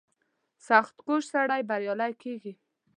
[0.67, 2.53] •سختکوش سړی بریالی کېږي.